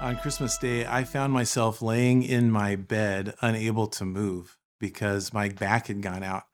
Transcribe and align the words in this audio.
On 0.00 0.16
Christmas 0.16 0.58
Day, 0.58 0.86
I 0.86 1.04
found 1.04 1.32
myself 1.32 1.80
laying 1.80 2.22
in 2.22 2.50
my 2.50 2.76
bed, 2.76 3.34
unable 3.40 3.86
to 3.88 4.04
move 4.04 4.58
because 4.78 5.32
my 5.32 5.48
back 5.48 5.86
had 5.86 6.02
gone 6.02 6.22
out. 6.22 6.44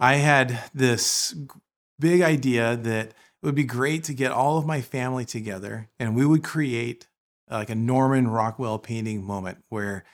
I 0.00 0.14
had 0.14 0.58
this 0.74 1.34
big 1.98 2.22
idea 2.22 2.76
that 2.76 3.08
it 3.08 3.14
would 3.42 3.54
be 3.54 3.64
great 3.64 4.04
to 4.04 4.14
get 4.14 4.32
all 4.32 4.56
of 4.56 4.66
my 4.66 4.80
family 4.80 5.24
together 5.24 5.90
and 5.98 6.16
we 6.16 6.24
would 6.24 6.42
create 6.42 7.08
uh, 7.50 7.56
like 7.56 7.70
a 7.70 7.74
Norman 7.74 8.28
Rockwell 8.28 8.78
painting 8.78 9.22
moment 9.22 9.58
where 9.68 10.04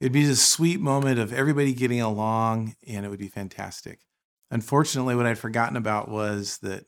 it'd 0.00 0.12
be 0.12 0.24
this 0.24 0.44
sweet 0.44 0.80
moment 0.80 1.18
of 1.18 1.32
everybody 1.32 1.72
getting 1.72 2.00
along 2.00 2.74
and 2.86 3.06
it 3.06 3.08
would 3.08 3.18
be 3.18 3.28
fantastic. 3.28 4.00
Unfortunately, 4.50 5.14
what 5.14 5.26
I'd 5.26 5.38
forgotten 5.38 5.76
about 5.76 6.08
was 6.08 6.58
that 6.58 6.86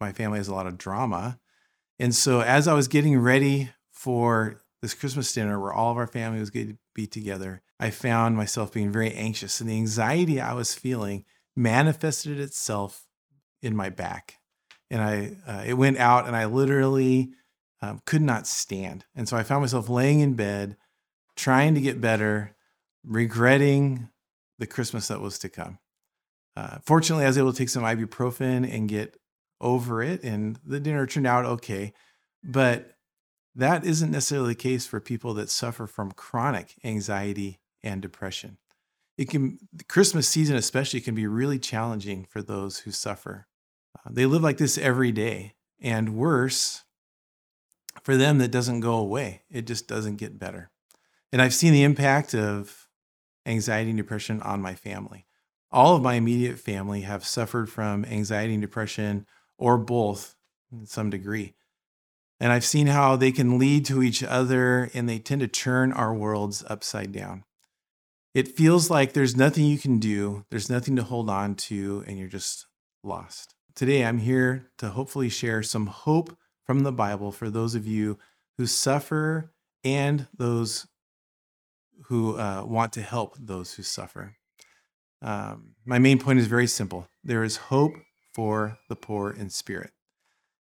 my 0.00 0.12
family 0.12 0.38
has 0.38 0.48
a 0.48 0.54
lot 0.54 0.66
of 0.66 0.78
drama. 0.78 1.38
And 1.98 2.14
so 2.14 2.40
as 2.40 2.66
I 2.66 2.74
was 2.74 2.88
getting 2.88 3.18
ready 3.18 3.70
for 3.98 4.62
this 4.80 4.94
Christmas 4.94 5.32
dinner 5.32 5.58
where 5.58 5.72
all 5.72 5.90
of 5.90 5.96
our 5.96 6.06
family 6.06 6.38
was 6.38 6.50
going 6.50 6.68
to 6.68 6.78
be 6.94 7.04
together, 7.04 7.62
I 7.80 7.90
found 7.90 8.36
myself 8.36 8.72
being 8.72 8.92
very 8.92 9.12
anxious 9.12 9.60
and 9.60 9.68
the 9.68 9.76
anxiety 9.76 10.40
I 10.40 10.52
was 10.52 10.72
feeling 10.72 11.24
manifested 11.56 12.38
itself 12.38 13.08
in 13.60 13.74
my 13.74 13.88
back, 13.88 14.36
and 14.88 15.02
I 15.02 15.36
uh, 15.48 15.64
it 15.66 15.74
went 15.74 15.98
out, 15.98 16.28
and 16.28 16.36
I 16.36 16.44
literally 16.44 17.30
um, 17.82 18.00
could 18.06 18.22
not 18.22 18.46
stand. 18.46 19.04
And 19.16 19.28
so 19.28 19.36
I 19.36 19.42
found 19.42 19.62
myself 19.62 19.88
laying 19.88 20.20
in 20.20 20.34
bed, 20.34 20.76
trying 21.34 21.74
to 21.74 21.80
get 21.80 22.00
better, 22.00 22.54
regretting 23.04 24.10
the 24.60 24.68
Christmas 24.68 25.08
that 25.08 25.20
was 25.20 25.40
to 25.40 25.48
come. 25.48 25.80
Uh, 26.56 26.78
fortunately, 26.84 27.24
I 27.24 27.28
was 27.28 27.38
able 27.38 27.52
to 27.52 27.58
take 27.58 27.68
some 27.68 27.82
ibuprofen 27.82 28.72
and 28.72 28.88
get 28.88 29.16
over 29.60 30.04
it, 30.04 30.22
and 30.22 30.56
the 30.64 30.78
dinner 30.78 31.04
turned 31.04 31.26
out 31.26 31.44
okay. 31.44 31.92
But 32.44 32.92
that 33.54 33.84
isn't 33.84 34.10
necessarily 34.10 34.50
the 34.50 34.54
case 34.54 34.86
for 34.86 35.00
people 35.00 35.34
that 35.34 35.50
suffer 35.50 35.86
from 35.86 36.12
chronic 36.12 36.74
anxiety 36.84 37.60
and 37.82 38.00
depression. 38.00 38.58
It 39.16 39.28
can 39.28 39.58
the 39.72 39.84
christmas 39.84 40.28
season 40.28 40.56
especially 40.56 41.00
can 41.00 41.14
be 41.14 41.26
really 41.26 41.58
challenging 41.58 42.24
for 42.24 42.40
those 42.40 42.80
who 42.80 42.90
suffer. 42.90 43.46
Uh, 43.98 44.10
they 44.12 44.26
live 44.26 44.42
like 44.42 44.58
this 44.58 44.78
every 44.78 45.12
day 45.12 45.54
and 45.80 46.14
worse 46.14 46.84
for 48.02 48.16
them 48.16 48.38
that 48.38 48.52
doesn't 48.52 48.80
go 48.80 48.94
away. 48.94 49.42
It 49.50 49.66
just 49.66 49.88
doesn't 49.88 50.16
get 50.16 50.38
better. 50.38 50.70
And 51.32 51.42
i've 51.42 51.54
seen 51.54 51.72
the 51.72 51.82
impact 51.82 52.34
of 52.34 52.88
anxiety 53.44 53.90
and 53.90 53.98
depression 53.98 54.40
on 54.42 54.62
my 54.62 54.74
family. 54.74 55.26
All 55.70 55.96
of 55.96 56.02
my 56.02 56.14
immediate 56.14 56.58
family 56.58 57.02
have 57.02 57.26
suffered 57.26 57.68
from 57.68 58.04
anxiety 58.04 58.54
and 58.54 58.62
depression 58.62 59.26
or 59.58 59.76
both 59.76 60.36
in 60.70 60.86
some 60.86 61.10
degree 61.10 61.54
and 62.40 62.52
i've 62.52 62.64
seen 62.64 62.86
how 62.86 63.16
they 63.16 63.32
can 63.32 63.58
lead 63.58 63.84
to 63.84 64.02
each 64.02 64.22
other 64.22 64.90
and 64.94 65.08
they 65.08 65.18
tend 65.18 65.40
to 65.40 65.48
turn 65.48 65.92
our 65.92 66.14
worlds 66.14 66.64
upside 66.68 67.12
down 67.12 67.44
it 68.38 68.56
feels 68.56 68.90
like 68.90 69.12
there's 69.12 69.36
nothing 69.36 69.64
you 69.64 69.78
can 69.78 69.98
do, 69.98 70.44
there's 70.48 70.70
nothing 70.70 70.94
to 70.96 71.02
hold 71.02 71.28
on 71.28 71.54
to, 71.56 72.04
and 72.06 72.18
you're 72.18 72.28
just 72.28 72.66
lost. 73.02 73.54
Today, 73.74 74.04
I'm 74.04 74.18
here 74.18 74.70
to 74.78 74.90
hopefully 74.90 75.28
share 75.28 75.62
some 75.62 75.86
hope 75.86 76.36
from 76.64 76.84
the 76.84 76.92
Bible 76.92 77.32
for 77.32 77.48
those 77.50 77.74
of 77.74 77.84
you 77.84 78.18
who 78.56 78.66
suffer 78.66 79.52
and 79.82 80.28
those 80.36 80.86
who 82.04 82.38
uh, 82.38 82.62
want 82.64 82.92
to 82.92 83.02
help 83.02 83.34
those 83.40 83.74
who 83.74 83.82
suffer. 83.82 84.36
Um, 85.20 85.74
my 85.84 85.98
main 85.98 86.18
point 86.20 86.38
is 86.38 86.46
very 86.46 86.68
simple 86.68 87.08
there 87.24 87.42
is 87.42 87.56
hope 87.56 87.94
for 88.32 88.78
the 88.88 88.94
poor 88.94 89.30
in 89.30 89.50
spirit. 89.50 89.90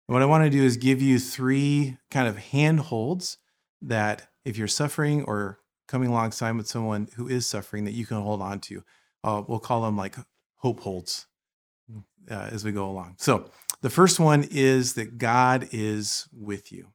What 0.08 0.22
I 0.22 0.26
want 0.26 0.46
to 0.46 0.50
do 0.50 0.64
is 0.64 0.78
give 0.78 1.02
you 1.02 1.20
three 1.20 1.98
kind 2.10 2.28
of 2.30 2.38
handholds 2.38 3.38
that 3.82 4.30
if 4.46 4.58
you're 4.58 4.68
suffering 4.68 5.24
or 5.24 5.60
coming 5.88 6.10
alongside 6.10 6.56
with 6.56 6.68
someone 6.68 7.10
who 7.16 7.28
is 7.28 7.46
suffering 7.46 7.84
that 7.86 7.94
you 7.94 8.06
can 8.06 8.22
hold 8.22 8.42
on 8.42 8.60
to. 8.60 8.84
Uh, 9.24 9.44
we'll 9.48 9.60
call 9.60 9.82
them 9.82 9.98
like 9.98 10.16
hope 10.58 10.80
holds 10.80 11.28
uh, 12.30 12.50
as 12.52 12.64
we 12.64 12.72
go 12.72 12.90
along. 12.90 13.16
So 13.18 13.50
the 13.82 13.90
first 13.90 14.20
one 14.20 14.48
is 14.50 14.94
that 14.94 15.18
God 15.18 15.68
is 15.72 16.28
with 16.34 16.72
you. 16.72 16.88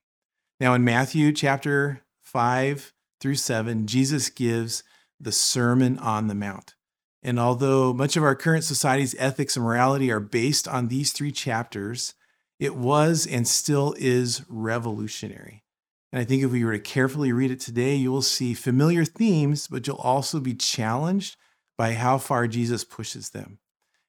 Now, 0.59 0.75
in 0.75 0.85
Matthew 0.85 1.33
chapter 1.33 2.03
5 2.23 2.93
through 3.21 3.35
7, 3.35 3.87
Jesus 3.87 4.31
gives 4.31 4.85
the 5.21 5.33
Sermon 5.33 5.99
on 5.99 6.29
the 6.29 6.35
Mount. 6.35 6.75
And 7.23 7.39
although 7.39 7.93
much 7.93 8.17
of 8.17 8.25
our 8.25 8.35
current 8.35 8.65
society's 8.65 9.15
ethics 9.19 9.57
and 9.57 9.65
morality 9.65 10.11
are 10.11 10.21
based 10.21 10.67
on 10.67 10.89
these 10.89 11.13
three 11.13 11.31
chapters, 11.31 12.15
it 12.63 12.77
was 12.77 13.27
and 13.27 13.49
still 13.49 13.93
is 13.99 14.45
revolutionary. 14.49 15.65
And 16.13 16.23
I 16.23 16.25
think 16.25 16.45
if 16.45 16.53
we 16.53 16.65
were 16.65 16.75
to 16.75 16.79
carefully 16.79 17.33
read 17.33 17.51
it 17.51 17.59
today, 17.59 17.97
you 17.97 18.13
will 18.13 18.23
see 18.23 18.55
familiar 18.55 19.05
themes, 19.05 19.67
but 19.67 19.85
you'll 19.85 19.97
also 19.97 20.39
be 20.39 20.55
challenged 20.55 21.37
by 21.77 21.95
how 21.95 22.19
far 22.19 22.47
Jesus 22.47 22.85
pushes 22.85 23.31
them. 23.31 23.59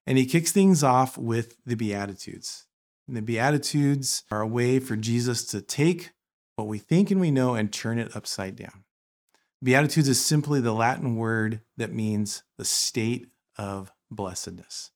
And 0.06 0.20
he 0.20 0.28
kicks 0.28 0.52
things 0.52 0.84
off 0.84 1.18
with 1.18 1.58
the 1.66 1.74
Beatitudes. 1.74 2.68
And 3.08 3.18
the 3.18 3.24
Beatitudes 3.24 4.24
are 4.30 4.42
a 4.42 4.48
way 4.48 4.78
for 4.78 4.96
Jesus 4.96 5.46
to 5.46 5.60
take 5.60 6.12
what 6.56 6.68
we 6.68 6.78
think 6.78 7.10
and 7.10 7.20
we 7.20 7.32
know 7.32 7.56
and 7.56 7.74
turn 7.74 7.98
it 7.98 8.16
upside 8.16 8.56
down. 8.56 8.84
Beatitudes 9.64 10.08
is 10.10 10.24
simply 10.24 10.62
the 10.62 10.74
Latin 10.74 11.16
word 11.16 11.62
that 11.78 11.92
means 11.92 12.44
the 12.60 12.66
state 12.66 13.30
of 13.58 13.92
blessedness. 14.12 14.92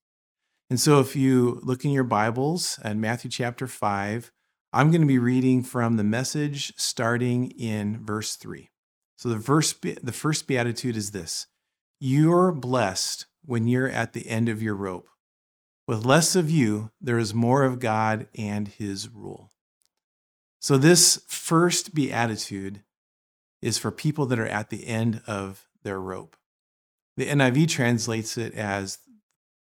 And 0.70 0.80
so 0.80 1.00
if 1.00 1.16
you 1.16 1.62
look 1.64 1.86
in 1.86 1.92
your 1.92 2.04
Bibles 2.04 2.78
and 2.84 3.00
Matthew 3.00 3.32
chapter 3.32 3.68
5, 3.68 4.32
I'm 4.74 4.92
going 4.92 5.02
to 5.02 5.08
be 5.08 5.18
reading 5.18 5.64
from 5.64 5.96
the 5.96 6.04
message 6.04 6.74
starting 6.76 7.52
in 7.52 8.04
verse 8.06 8.36
3. 8.36 8.70
So 9.16 9.30
the 9.30 9.38
verse 9.38 9.72
the 9.72 10.12
first 10.12 10.46
beatitude 10.46 10.98
is 10.98 11.12
this. 11.12 11.48
You're 12.02 12.52
blessed 12.52 13.28
when 13.46 13.68
you're 13.68 13.90
at 13.90 14.12
the 14.12 14.28
end 14.28 14.50
of 14.50 14.62
your 14.62 14.76
rope. 14.76 15.08
With 15.88 16.06
less 16.06 16.36
of 16.36 16.52
you, 16.52 16.92
there 17.00 17.18
is 17.18 17.34
more 17.34 17.64
of 17.64 17.80
God 17.80 18.28
and 18.38 18.68
his 18.68 19.08
rule. 19.08 19.52
So 20.60 20.78
this 20.78 21.24
first 21.30 21.96
beatitude 21.96 22.84
is 23.62 23.78
for 23.78 23.90
people 23.90 24.26
that 24.26 24.40
are 24.40 24.46
at 24.46 24.70
the 24.70 24.86
end 24.86 25.22
of 25.26 25.66
their 25.84 26.00
rope. 26.02 26.36
The 27.16 27.28
NIV 27.28 27.70
translates 27.70 28.38
it 28.38 28.54
as 28.54 29.00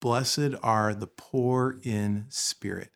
blessed 0.06 0.54
are 0.62 0.94
the 0.94 1.08
poor 1.08 1.80
in 1.82 2.28
spirit. 2.30 2.92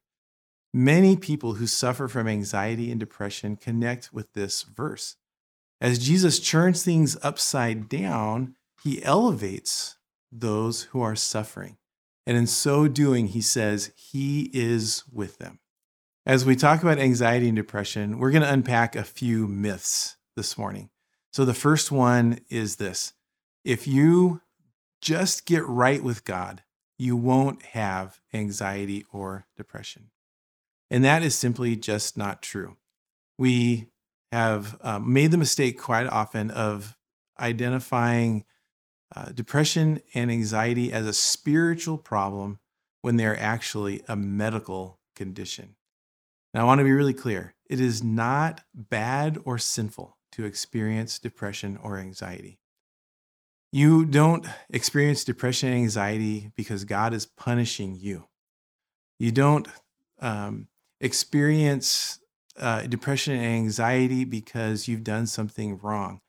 Many 0.72 1.18
people 1.18 1.56
who 1.56 1.66
suffer 1.66 2.08
from 2.08 2.28
anxiety 2.28 2.92
and 2.92 3.00
depression 3.00 3.56
connect 3.56 4.14
with 4.14 4.32
this 4.34 4.62
verse. 4.62 5.16
As 5.82 5.98
Jesus 5.98 6.40
turns 6.40 6.84
things 6.84 7.18
upside 7.24 7.90
down, 7.90 8.54
he 8.84 9.04
elevates 9.04 9.98
those 10.32 10.84
who 10.84 11.02
are 11.02 11.16
suffering. 11.16 11.78
And 12.28 12.38
in 12.38 12.46
so 12.46 12.88
doing, 12.88 13.30
he 13.30 13.42
says 13.42 13.92
he 13.96 14.52
is 14.54 15.04
with 15.12 15.40
them. 15.40 15.58
As 16.28 16.46
we 16.46 16.56
talk 16.56 16.84
about 16.84 17.00
anxiety 17.00 17.48
and 17.48 17.56
depression, 17.56 18.20
we're 18.20 18.30
going 18.30 18.44
to 18.44 18.54
unpack 18.54 18.96
a 18.96 19.04
few 19.04 19.48
myths 19.48 20.18
this 20.36 20.60
morning. 20.60 20.92
So 21.34 21.44
the 21.44 21.56
first 21.56 21.92
one 21.92 22.42
is 22.50 22.76
this 22.76 23.14
if 23.66 23.88
you 23.88 24.42
just 25.02 25.48
get 25.48 25.66
right 25.66 26.04
with 26.04 26.24
God, 26.24 26.62
you 27.00 27.16
won't 27.16 27.64
have 27.64 28.20
anxiety 28.34 29.06
or 29.12 29.48
depression. 29.56 30.12
And 30.92 31.04
that 31.06 31.24
is 31.24 31.34
simply 31.34 31.76
just 31.76 32.18
not 32.18 32.42
true. 32.42 32.76
We 33.38 33.88
have 34.32 34.78
um, 34.82 35.12
made 35.12 35.32
the 35.32 35.38
mistake 35.38 35.80
quite 35.80 36.08
often 36.08 36.52
of 36.52 36.98
identifying 37.40 38.44
uh, 39.16 39.32
depression 39.32 40.02
and 40.14 40.30
anxiety 40.30 40.92
as 40.92 41.08
a 41.08 41.14
spiritual 41.14 41.98
problem 41.98 42.60
when 43.02 43.16
they're 43.16 43.40
actually 43.40 44.04
a 44.08 44.16
medical 44.16 45.00
condition. 45.16 45.76
Now, 46.54 46.62
I 46.62 46.64
want 46.66 46.80
to 46.80 46.86
be 46.86 46.92
really 46.92 47.14
clear 47.14 47.56
it 47.66 47.80
is 47.80 48.04
not 48.04 48.62
bad 48.74 49.38
or 49.46 49.58
sinful 49.58 50.18
to 50.34 50.46
experience 50.46 51.18
depression 51.18 51.78
or 51.82 51.98
anxiety. 51.98 52.59
You 53.72 54.06
don't 54.06 54.48
experience 54.70 55.24
depression 55.24 55.70
and 55.70 55.78
anxiety 55.78 56.52
because 56.56 56.86
God 56.86 57.14
is 57.14 57.28
punishing 57.28 57.96
you. 57.96 58.26
You 59.20 59.32
don't 59.32 59.68
um, 60.20 60.68
experience 61.00 62.20
uh, 62.58 62.82
depression 62.84 63.36
and 63.36 63.46
anxiety 63.46 64.26
because 64.26 64.88
you've 64.88 65.04
done 65.04 65.28
something 65.28 65.78
wrong. 65.78 66.22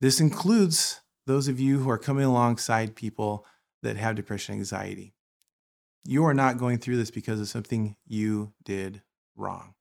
This 0.00 0.20
includes 0.20 1.00
those 1.26 1.48
of 1.48 1.60
you 1.60 1.78
who 1.80 1.90
are 1.90 1.98
coming 1.98 2.24
alongside 2.24 2.96
people 2.96 3.46
that 3.82 3.96
have 3.96 4.16
depression 4.16 4.54
and 4.54 4.60
anxiety. 4.60 5.14
You 6.04 6.24
are 6.24 6.34
not 6.34 6.58
going 6.58 6.78
through 6.78 6.96
this 6.96 7.10
because 7.10 7.40
of 7.40 7.48
something 7.48 7.96
you 8.06 8.52
did 8.64 9.02
wrong. 9.36 9.74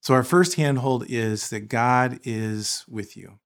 So, 0.00 0.14
our 0.14 0.24
first 0.24 0.56
handhold 0.56 1.04
is 1.08 1.50
that 1.50 1.68
God 1.68 2.18
is 2.24 2.84
with 2.88 3.16
you. 3.16 3.38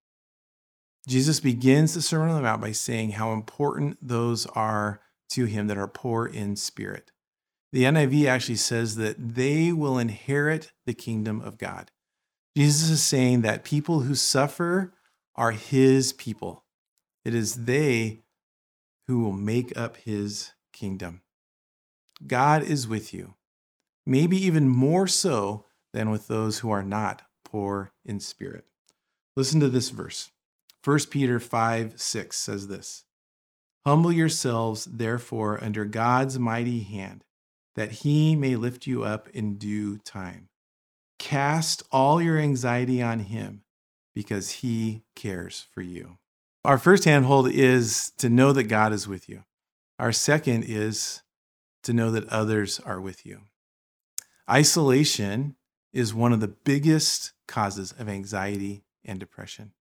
Jesus 1.09 1.39
begins 1.41 1.95
the 1.95 2.03
Sermon 2.03 2.31
on 2.31 2.37
the 2.37 2.43
Mount 2.43 2.61
by 2.61 2.73
saying 2.73 3.13
how 3.13 3.33
important 3.33 3.97
those 4.01 4.47
are 4.47 5.01
to 5.31 5.45
him 5.45 5.69
that 5.69 5.79
are 5.79 5.89
poor 5.89 6.27
in 6.27 6.57
spirit. 6.57 7.13
The 7.73 7.85
NIV 7.85 8.27
actually 8.27 8.57
says 8.57 8.97
that 8.97 9.35
they 9.35 9.73
will 9.73 9.99
inherit 9.99 10.73
the 10.85 10.95
kingdom 10.95 11.41
of 11.41 11.59
God. 11.59 11.91
Jesus 12.57 12.89
is 12.89 13.03
saying 13.03 13.43
that 13.43 13.65
people 13.65 14.01
who 14.01 14.15
suffer 14.15 14.95
are 15.35 15.53
his 15.53 16.13
people. 16.13 16.65
It 17.25 17.35
is 17.35 17.67
they 17.67 18.23
who 19.07 19.21
will 19.21 19.33
make 19.33 19.77
up 19.77 19.97
his 19.99 20.53
kingdom. 20.73 21.23
God 22.27 22.63
is 22.63 22.89
with 22.89 23.13
you, 23.13 23.35
maybe 24.07 24.37
even 24.39 24.69
more 24.69 25.07
so 25.07 25.67
than 25.93 26.11
with 26.11 26.29
those 26.29 26.61
who 26.61 26.71
are 26.71 26.83
not 26.83 27.23
poor 27.45 27.93
in 28.05 28.21
spirit. 28.21 28.65
Listen 29.37 29.61
to 29.61 29.69
this 29.69 29.91
verse. 29.91 30.31
1 30.87 30.99
Peter 31.11 31.41
5 31.41 32.01
6 32.01 32.39
says 32.39 32.69
this 32.69 33.07
Humble 33.85 34.13
yourselves, 34.13 34.85
therefore, 34.85 35.59
under 35.61 35.85
God's 35.85 36.39
mighty 36.39 36.85
hand, 36.85 37.25
that 37.75 37.91
he 37.91 38.37
may 38.37 38.55
lift 38.55 38.87
you 38.87 39.03
up 39.03 39.29
in 39.31 39.57
due 39.59 39.99
time. 39.99 40.49
Cast 41.19 41.83
all 41.91 42.23
your 42.23 42.39
anxiety 42.39 43.03
on 43.03 43.19
him 43.19 43.65
because 44.15 44.51
he 44.51 45.03
cares 45.17 45.67
for 45.73 45.83
you. 45.83 46.19
Our 46.65 46.79
first 46.79 47.05
handhold 47.05 47.51
is 47.51 48.13
to 48.19 48.29
know 48.29 48.53
that 48.53 48.65
God 48.65 48.93
is 48.93 49.09
with 49.09 49.29
you. 49.29 49.43
Our 49.99 50.13
second 50.13 50.67
is 50.69 51.23
to 51.83 51.93
know 51.93 52.13
that 52.13 52.29
others 52.29 52.79
are 52.79 53.01
with 53.01 53.27
you. 53.27 53.41
Isolation 54.49 55.57
is 55.93 56.15
one 56.15 56.33
of 56.33 56.39
the 56.39 56.47
biggest 56.47 57.33
causes 57.49 57.91
of 57.99 58.09
anxiety 58.09 58.85
and 59.05 59.19
depression. 59.19 59.73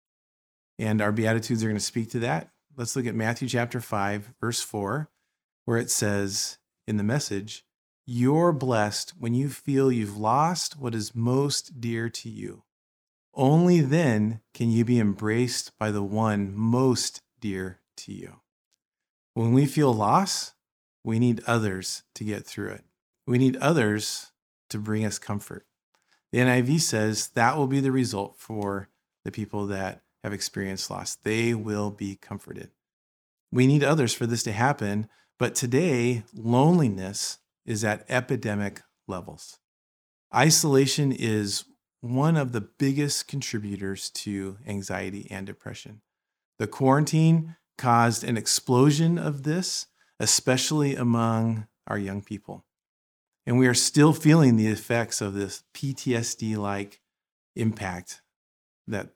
And 0.78 1.00
our 1.00 1.12
Beatitudes 1.12 1.62
are 1.62 1.68
going 1.68 1.76
to 1.76 1.84
speak 1.84 2.10
to 2.10 2.18
that. 2.20 2.50
Let's 2.76 2.94
look 2.94 3.06
at 3.06 3.14
Matthew 3.14 3.48
chapter 3.48 3.80
5, 3.80 4.34
verse 4.40 4.60
4, 4.60 5.08
where 5.64 5.78
it 5.78 5.90
says 5.90 6.58
in 6.86 6.98
the 6.98 7.02
message, 7.02 7.64
You're 8.04 8.52
blessed 8.52 9.14
when 9.18 9.34
you 9.34 9.48
feel 9.48 9.90
you've 9.90 10.18
lost 10.18 10.78
what 10.78 10.94
is 10.94 11.14
most 11.14 11.80
dear 11.80 12.10
to 12.10 12.28
you. 12.28 12.64
Only 13.32 13.80
then 13.80 14.40
can 14.54 14.70
you 14.70 14.84
be 14.84 14.98
embraced 14.98 15.72
by 15.78 15.90
the 15.90 16.02
one 16.02 16.54
most 16.54 17.22
dear 17.40 17.80
to 17.98 18.12
you. 18.12 18.40
When 19.34 19.52
we 19.52 19.66
feel 19.66 19.92
loss, 19.92 20.54
we 21.04 21.18
need 21.18 21.42
others 21.46 22.02
to 22.14 22.24
get 22.24 22.46
through 22.46 22.70
it. 22.70 22.84
We 23.26 23.38
need 23.38 23.56
others 23.56 24.32
to 24.70 24.78
bring 24.78 25.04
us 25.04 25.18
comfort. 25.18 25.66
The 26.32 26.38
NIV 26.38 26.80
says 26.80 27.28
that 27.28 27.56
will 27.56 27.66
be 27.66 27.80
the 27.80 27.92
result 27.92 28.36
for 28.38 28.88
the 29.24 29.30
people 29.30 29.66
that 29.66 30.02
have 30.26 30.32
experienced 30.32 30.90
loss. 30.90 31.14
They 31.22 31.54
will 31.54 31.92
be 31.92 32.16
comforted. 32.16 32.70
We 33.52 33.68
need 33.68 33.84
others 33.84 34.12
for 34.12 34.26
this 34.26 34.42
to 34.42 34.52
happen, 34.52 35.08
but 35.38 35.54
today, 35.54 36.24
loneliness 36.34 37.38
is 37.64 37.84
at 37.84 38.04
epidemic 38.08 38.82
levels. 39.06 39.60
Isolation 40.34 41.12
is 41.12 41.64
one 42.00 42.36
of 42.36 42.50
the 42.50 42.60
biggest 42.60 43.28
contributors 43.28 44.10
to 44.10 44.58
anxiety 44.66 45.28
and 45.30 45.46
depression. 45.46 46.02
The 46.58 46.66
quarantine 46.66 47.54
caused 47.78 48.24
an 48.24 48.36
explosion 48.36 49.18
of 49.18 49.44
this, 49.44 49.86
especially 50.18 50.96
among 50.96 51.68
our 51.86 51.98
young 51.98 52.20
people. 52.20 52.64
And 53.46 53.58
we 53.58 53.68
are 53.68 53.74
still 53.74 54.12
feeling 54.12 54.56
the 54.56 54.66
effects 54.66 55.20
of 55.20 55.34
this 55.34 55.62
PTSD 55.72 56.56
like 56.56 57.00
impact 57.54 58.22
that 58.88 59.10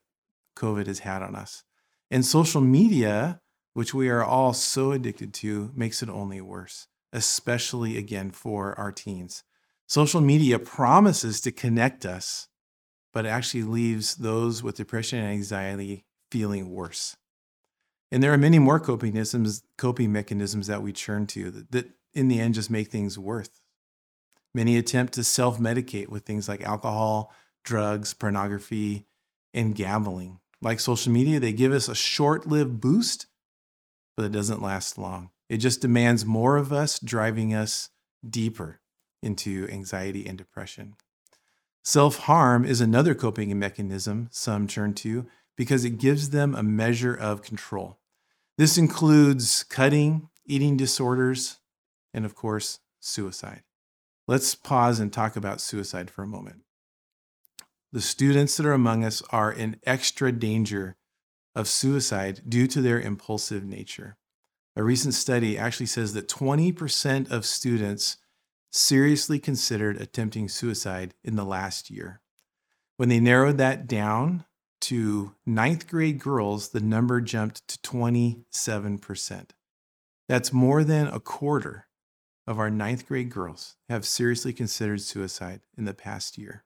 COVID 0.57 0.87
has 0.87 1.01
had 1.01 1.23
on 1.23 1.35
us. 1.35 1.65
And 2.11 2.25
social 2.25 2.61
media, 2.61 3.41
which 3.75 3.95
we 3.95 4.09
are 4.09 4.25
all 4.25 4.53
so 4.53 4.93
addicted 4.93 5.33
to, 5.35 5.71
makes 5.75 6.03
it 6.03 6.09
only 6.09 6.41
worse, 6.41 6.89
especially 7.13 7.97
again 7.97 8.31
for 8.31 8.79
our 8.79 8.93
teens. 8.93 9.45
Social 9.87 10.21
media 10.21 10.59
promises 10.59 11.41
to 11.43 11.53
connect 11.53 12.05
us 12.05 12.49
but 13.13 13.27
actually 13.27 13.63
leaves 13.63 14.17
those 14.17 14.63
with 14.63 14.77
depression 14.77 15.19
and 15.19 15.29
anxiety 15.29 16.05
feeling 16.31 16.71
worse. 16.71 17.17
And 18.13 18.23
there 18.23 18.33
are 18.33 18.39
many 18.39 18.59
more 18.59 18.81
coping 18.81 19.11
mechanisms, 19.11 19.63
coping 19.77 20.13
mechanisms 20.13 20.67
that 20.67 20.83
we 20.83 20.93
turn 20.93 21.27
to 21.29 21.51
that, 21.51 21.73
that 21.73 21.91
in 22.13 22.29
the 22.29 22.41
end 22.41 22.55
just 22.55 22.71
make 22.71 22.89
things 22.89 23.19
worse. 23.19 23.51
Many 24.53 24.77
attempt 24.77 25.15
to 25.15 25.25
self 25.25 25.59
medicate 25.59 26.09
with 26.09 26.25
things 26.25 26.49
like 26.49 26.63
alcohol, 26.63 27.33
drugs, 27.65 28.15
pornography, 28.15 29.07
and 29.55 29.75
gambling. 29.75 30.41
Like 30.63 30.81
social 30.81 31.13
media, 31.13 31.41
they 31.41 31.53
give 31.53 31.73
us 31.73 31.89
a 31.89 31.95
short 31.95 32.47
lived 32.47 32.81
boost, 32.81 33.27
but 34.17 34.27
it 34.27 34.33
doesn't 34.33 34.63
last 34.63 34.99
long. 34.99 35.31
It 35.49 35.59
just 35.59 35.81
demands 35.81 36.25
more 36.25 36.57
of 36.57 36.73
us, 36.73 36.99
driving 36.99 37.55
us 37.55 37.91
deeper 38.29 38.81
into 39.23 39.69
anxiety 39.71 40.27
and 40.27 40.37
depression. 40.37 40.97
Self 41.83 42.19
harm 42.19 42.65
is 42.65 42.81
another 42.81 43.15
coping 43.15 43.59
mechanism 43.59 44.29
some 44.31 44.67
turn 44.67 44.95
to 44.95 45.27
because 45.57 45.85
it 45.85 45.99
gives 45.99 46.31
them 46.31 46.55
a 46.55 46.63
measure 46.63 47.15
of 47.15 47.43
control. 47.43 47.99
This 48.59 48.77
includes 48.77 49.63
cutting, 49.63 50.29
eating 50.45 50.77
disorders, 50.77 51.59
and 52.13 52.25
of 52.25 52.35
course, 52.35 52.81
suicide. 52.99 53.63
Let's 54.29 54.55
pause 54.55 55.01
and 55.01 55.13
talk 55.13 55.37
about 55.37 55.61
suicide 55.61 56.11
for 56.11 56.23
a 56.23 56.27
moment. 56.27 56.63
The 57.93 58.01
students 58.01 58.57
that 58.57 58.67
are 58.67 58.73
among 58.73 59.05
us 59.05 59.21
are 59.31 59.53
in 59.53 59.81
extra 59.85 60.31
danger 60.31 60.97
of 61.57 61.67
suicide 61.67 62.43
due 62.49 62.69
to 62.69 62.81
their 62.81 63.01
impulsive 63.01 63.65
nature. 63.65 64.17
A 64.77 64.83
recent 64.85 65.15
study 65.15 65.59
actually 65.59 65.87
says 65.87 66.13
that 66.15 66.29
20% 66.29 67.31
of 67.31 67.45
students 67.45 68.19
seriously 68.71 69.41
considered 69.41 70.01
attempting 70.01 70.49
suicide 70.49 71.15
in 71.25 71.35
the 71.35 71.45
last 71.45 71.91
year. 71.91 72.21
When 72.97 73.09
they 73.09 73.19
narrowed 73.19 73.59
that 73.59 73.89
down 73.89 74.45
to 74.83 75.35
ninth 75.45 75.89
grade 75.89 76.21
girls, 76.21 76.69
the 76.69 76.81
number 76.81 77.21
jumped 77.21 77.67
to 77.69 77.79
27%. 77.79 79.51
That's 80.29 80.53
more 80.53 80.85
than 80.85 81.09
a 81.09 81.19
quarter 81.19 81.89
of 82.47 82.61
our 82.61 82.71
ninth 82.71 83.07
grade 83.07 83.31
girls 83.31 83.77
have 83.89 84.05
seriously 84.05 84.53
considered 84.53 85.01
suicide 85.01 85.63
in 85.77 85.87
the 85.87 85.95
past 85.95 86.39
year. 86.39 86.65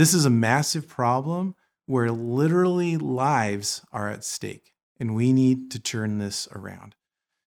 This 0.00 0.14
is 0.14 0.24
a 0.24 0.30
massive 0.30 0.88
problem 0.88 1.56
where 1.84 2.10
literally 2.10 2.96
lives 2.96 3.82
are 3.92 4.08
at 4.08 4.24
stake, 4.24 4.72
and 4.98 5.14
we 5.14 5.30
need 5.30 5.70
to 5.72 5.78
turn 5.78 6.16
this 6.16 6.48
around. 6.52 6.94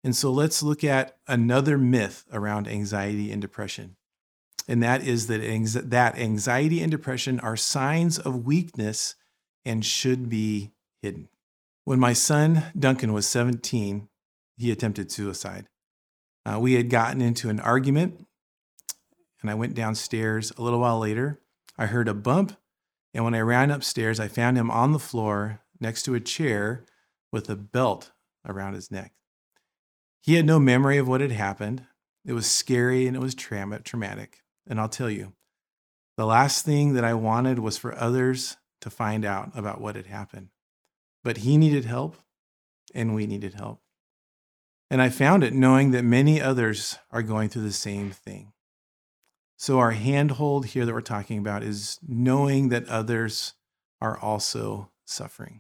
And 0.04 0.16
so 0.16 0.32
let's 0.32 0.64
look 0.64 0.84
at 0.84 1.16
another 1.28 1.78
myth 1.78 2.26
around 2.34 2.68
anxiety 2.68 3.32
and 3.32 3.40
depression. 3.40 3.98
And 4.68 4.82
that 4.82 5.06
is 5.06 5.28
that, 5.28 5.92
that 5.92 6.18
anxiety 6.18 6.82
and 6.82 6.90
depression 6.90 7.40
are 7.40 7.56
signs 7.56 8.18
of 8.18 8.48
weakness 8.48 9.14
and 9.64 9.86
should 9.86 10.28
be 10.28 10.72
hidden. 11.04 11.30
When 11.84 12.00
my 12.00 12.14
son 12.14 12.64
Duncan 12.76 13.14
was 13.14 13.28
17, 13.28 14.10
he 14.58 14.72
attempted 14.72 15.12
suicide. 15.12 15.68
Uh, 16.48 16.58
we 16.60 16.74
had 16.74 16.90
gotten 16.90 17.22
into 17.22 17.50
an 17.50 17.60
argument, 17.60 18.26
and 19.44 19.52
I 19.52 19.54
went 19.54 19.76
downstairs. 19.76 20.52
A 20.58 20.64
little 20.64 20.80
while 20.80 20.98
later, 20.98 21.40
I 21.80 21.86
heard 21.86 22.10
a 22.10 22.14
bump, 22.14 22.58
and 23.14 23.24
when 23.24 23.34
I 23.34 23.40
ran 23.40 23.72
upstairs, 23.72 24.20
I 24.20 24.28
found 24.28 24.58
him 24.58 24.70
on 24.70 24.92
the 24.92 25.00
floor 25.00 25.62
next 25.80 26.04
to 26.04 26.14
a 26.14 26.20
chair 26.20 26.84
with 27.32 27.50
a 27.50 27.56
belt 27.56 28.12
around 28.46 28.74
his 28.74 28.92
neck. 28.92 29.14
He 30.22 30.36
had 30.36 30.46
no 30.46 30.60
memory 30.60 30.98
of 30.98 31.08
what 31.08 31.22
had 31.22 31.32
happened. 31.32 31.86
It 32.26 32.34
was 32.34 32.52
scary 32.52 33.08
and 33.08 33.16
it 33.16 33.22
was 33.22 33.34
tra- 33.34 33.82
traumatic. 33.82 34.44
And 34.68 34.78
I'll 34.78 34.90
tell 34.90 35.10
you, 35.10 35.32
the 36.18 36.26
last 36.26 36.66
thing 36.66 36.96
that 36.96 37.06
I 37.06 37.14
wanted 37.14 37.60
was 37.60 37.78
for 37.78 37.98
others 37.98 38.58
to 38.82 38.90
find 38.90 39.24
out 39.24 39.58
about 39.58 39.80
what 39.80 39.96
had 39.96 40.08
happened. 40.08 40.50
But 41.24 41.38
he 41.38 41.56
needed 41.56 41.86
help, 41.86 42.18
and 42.94 43.16
we 43.16 43.26
needed 43.26 43.54
help. 43.54 43.82
And 44.92 45.02
I 45.02 45.08
found 45.08 45.46
it 45.46 45.54
knowing 45.54 45.92
that 45.92 46.04
many 46.04 46.42
others 46.42 47.00
are 47.10 47.24
going 47.24 47.48
through 47.48 47.62
the 47.62 47.72
same 47.72 48.12
thing. 48.12 48.52
So, 49.62 49.78
our 49.78 49.92
handhold 49.92 50.68
here 50.68 50.86
that 50.86 50.94
we're 50.94 51.02
talking 51.02 51.38
about 51.38 51.64
is 51.64 52.00
knowing 52.08 52.70
that 52.70 52.88
others 52.88 53.56
are 54.00 54.18
also 54.18 54.90
suffering. 55.04 55.60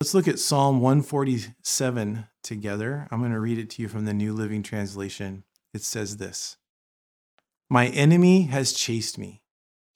Let's 0.00 0.14
look 0.14 0.28
at 0.28 0.38
Psalm 0.38 0.80
147 0.80 2.28
together. 2.44 3.08
I'm 3.10 3.18
going 3.18 3.32
to 3.32 3.40
read 3.40 3.58
it 3.58 3.68
to 3.70 3.82
you 3.82 3.88
from 3.88 4.04
the 4.04 4.14
New 4.14 4.34
Living 4.34 4.62
Translation. 4.62 5.42
It 5.74 5.82
says 5.82 6.18
this 6.18 6.58
My 7.68 7.88
enemy 7.88 8.42
has 8.42 8.72
chased 8.72 9.18
me. 9.18 9.42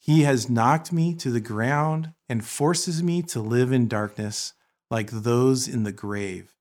He 0.00 0.22
has 0.22 0.50
knocked 0.50 0.92
me 0.92 1.14
to 1.14 1.30
the 1.30 1.38
ground 1.38 2.12
and 2.28 2.44
forces 2.44 3.04
me 3.04 3.22
to 3.22 3.40
live 3.40 3.70
in 3.70 3.86
darkness 3.86 4.54
like 4.90 5.12
those 5.12 5.68
in 5.68 5.84
the 5.84 5.92
grave. 5.92 6.56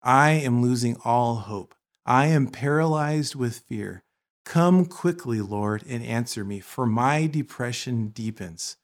I 0.00 0.30
am 0.30 0.62
losing 0.62 0.96
all 1.04 1.34
hope. 1.34 1.74
I 2.06 2.26
am 2.26 2.46
paralyzed 2.46 3.34
with 3.34 3.64
fear. 3.68 4.04
Come 4.46 4.86
quickly, 4.86 5.40
Lord, 5.40 5.82
and 5.88 6.04
answer 6.04 6.44
me, 6.44 6.60
for 6.60 6.86
my 6.86 7.26
depression 7.26 8.08
deepens. 8.08 8.76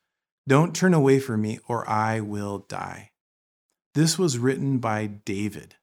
Don't 0.47 0.75
turn 0.75 0.93
away 0.93 1.21
from 1.21 1.43
me, 1.43 1.61
or 1.69 1.89
I 1.89 2.19
will 2.19 2.67
die. 2.69 3.13
This 3.95 4.19
was 4.19 4.39
written 4.39 4.79
by 4.79 5.07
David, 5.07 5.77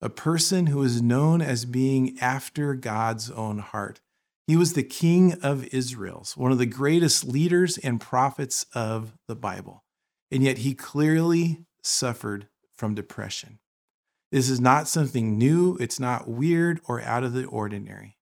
a 0.00 0.08
person 0.08 0.68
who 0.68 0.82
is 0.82 1.02
known 1.02 1.42
as 1.42 1.66
being 1.66 2.18
after 2.18 2.74
God's 2.74 3.30
own 3.30 3.58
heart. 3.58 4.00
He 4.46 4.56
was 4.56 4.72
the 4.72 4.82
king 4.82 5.34
of 5.42 5.66
Israel's, 5.66 6.34
one 6.34 6.50
of 6.50 6.58
the 6.58 6.64
greatest 6.64 7.24
leaders 7.24 7.76
and 7.76 8.00
prophets 8.00 8.64
of 8.74 9.12
the 9.28 9.36
Bible. 9.36 9.84
And 10.30 10.42
yet 10.42 10.58
he 10.58 10.74
clearly 10.74 11.66
suffered 11.82 12.48
from 12.74 12.94
depression. 12.94 13.58
This 14.32 14.48
is 14.48 14.60
not 14.60 14.88
something 14.88 15.36
new, 15.36 15.76
it's 15.78 16.00
not 16.00 16.26
weird 16.26 16.80
or 16.86 17.02
out 17.02 17.22
of 17.22 17.34
the 17.34 17.44
ordinary. 17.44 18.16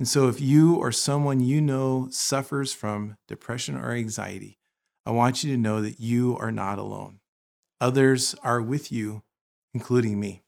And 0.00 0.08
so, 0.08 0.28
if 0.28 0.40
you 0.40 0.76
or 0.76 0.92
someone 0.92 1.40
you 1.40 1.60
know 1.60 2.08
suffers 2.10 2.72
from 2.72 3.18
depression 3.28 3.76
or 3.76 3.92
anxiety, 3.92 4.58
I 5.04 5.10
want 5.10 5.44
you 5.44 5.52
to 5.52 5.60
know 5.60 5.82
that 5.82 6.00
you 6.00 6.38
are 6.38 6.50
not 6.50 6.78
alone. 6.78 7.20
Others 7.82 8.34
are 8.42 8.62
with 8.62 8.90
you, 8.90 9.24
including 9.74 10.18
me. 10.18 10.40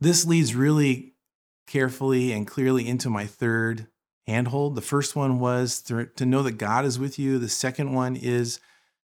This 0.00 0.24
leads 0.24 0.54
really 0.54 1.12
carefully 1.66 2.32
and 2.32 2.46
clearly 2.46 2.88
into 2.88 3.10
my 3.10 3.26
third 3.26 3.88
handhold. 4.26 4.74
The 4.74 4.80
first 4.80 5.14
one 5.14 5.38
was 5.38 5.82
to, 5.82 6.24
know 6.24 6.42
that 6.42 6.52
God 6.52 6.86
is 6.86 6.98
with 6.98 7.18
you, 7.18 7.38
the 7.38 7.50
second 7.50 7.92
one 7.92 8.16
is 8.16 8.58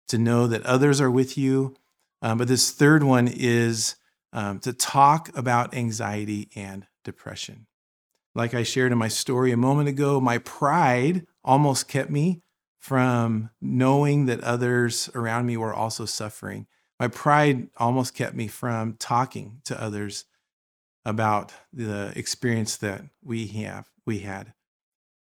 to 0.07 0.17
know 0.17 0.47
that 0.47 0.65
others 0.65 1.01
are 1.01 1.11
with 1.11 1.37
you. 1.37 1.75
Um, 2.23 2.39
but 2.39 2.47
this 2.47 2.71
third 2.71 3.03
one 3.03 3.27
is 3.27 3.97
um, 4.33 4.61
to 4.61 4.73
talk 4.73 5.37
about 5.37 5.75
anxiety 5.75 6.51
and 6.55 6.87
depression. 7.03 7.67
Like 8.37 8.53
I 8.53 8.65
shared 8.65 8.93
in 8.93 8.99
my 8.99 9.09
story 9.09 9.51
a 9.51 9.57
moment 9.57 9.89
ago, 9.89 10.21
my 10.21 10.37
pride 10.37 11.27
almost 11.43 11.89
kept 11.89 12.11
me 12.11 12.43
from 12.79 13.49
knowing 13.63 14.27
that 14.27 14.43
others 14.43 15.09
around 15.15 15.47
me 15.47 15.57
were 15.57 15.73
also 15.73 16.05
suffering. 16.05 16.67
My 17.01 17.09
pride 17.09 17.69
almost 17.79 18.15
kept 18.15 18.35
me 18.35 18.47
from 18.47 18.97
talking 18.99 19.63
to 19.65 19.83
others 19.83 20.27
about 21.07 21.55
the 21.73 22.13
experience 22.15 22.77
that 22.77 23.05
we 23.25 23.47
have 23.47 23.89
we 24.05 24.19
had. 24.19 24.53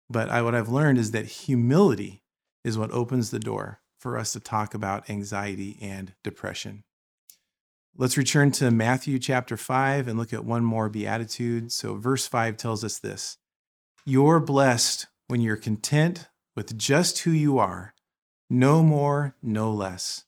But 0.10 0.30
I, 0.30 0.42
what 0.42 0.56
I've 0.56 0.70
learned 0.70 0.98
is 0.98 1.12
that 1.12 1.26
humility 1.26 2.24
is 2.64 2.80
what 2.80 2.90
opens 2.90 3.30
the 3.30 3.40
door 3.40 3.80
for 4.00 4.18
us 4.18 4.34
to 4.34 4.40
talk 4.40 4.74
about 4.74 5.08
anxiety 5.08 5.78
and 5.80 6.16
depression. 6.24 6.84
Let's 7.96 8.18
return 8.18 8.52
to 8.54 8.72
Matthew 8.72 9.20
chapter 9.20 9.56
5 9.56 10.08
and 10.08 10.18
look 10.18 10.34
at 10.34 10.44
one 10.44 10.66
more 10.66 10.90
beatitude. 10.90 11.72
So, 11.72 11.94
verse 11.94 12.26
5 12.26 12.58
tells 12.58 12.84
us 12.84 12.98
this 12.98 13.38
You're 14.04 14.40
blessed 14.40 15.06
when 15.28 15.42
you're 15.42 15.58
content 15.58 16.28
with 16.56 16.76
just 16.76 17.20
who 17.20 17.30
you 17.30 17.60
are, 17.60 17.94
no 18.50 18.82
more, 18.82 19.36
no 19.44 19.72
less. 19.72 20.26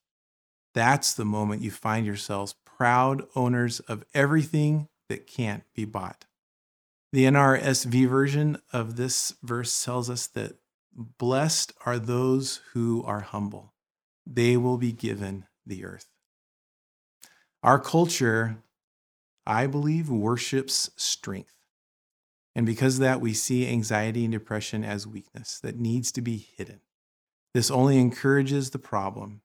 That's 0.76 1.16
the 1.16 1.26
moment 1.26 1.64
you 1.64 1.72
find 1.72 2.06
yourselves 2.06 2.54
proud 2.66 3.24
owners 3.36 3.80
of 3.82 4.06
everything 4.14 4.88
that 5.10 5.26
can't 5.26 5.64
be 5.74 5.86
bought. 5.86 6.26
The 7.14 7.26
NRSV 7.26 8.08
version 8.08 8.62
of 8.74 8.96
this 8.96 9.34
verse 9.42 9.84
tells 9.84 10.08
us 10.08 10.28
that 10.28 10.58
blessed 10.94 11.74
are 11.84 11.98
those 11.98 12.62
who 12.74 13.04
are 13.08 13.22
humble, 13.22 13.74
they 14.28 14.56
will 14.56 14.78
be 14.78 14.92
given 14.92 15.46
the 15.66 15.84
earth. 15.84 16.15
Our 17.66 17.80
culture, 17.80 18.58
I 19.48 19.66
believe, 19.66 20.08
worships 20.08 20.92
strength. 20.98 21.56
And 22.56 22.64
because 22.64 22.98
of 22.98 23.02
that, 23.02 23.22
we 23.22 23.34
see 23.34 23.68
anxiety 23.68 24.24
and 24.24 24.32
depression 24.32 24.84
as 24.84 25.08
weakness 25.08 25.60
that 25.62 25.80
needs 25.80 26.12
to 26.12 26.22
be 26.22 26.38
hidden. 26.38 26.82
This 27.56 27.72
only 27.72 27.98
encourages 27.98 28.70
the 28.70 28.78
problem. 28.78 29.42